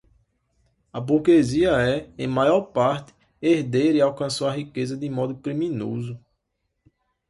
[0.91, 6.19] A burguesia é, em maior parte, herdeira e alcançou a riqueza de modo criminoso